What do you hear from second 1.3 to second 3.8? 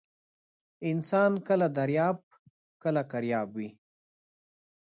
کله درياب، کله کرياب وى.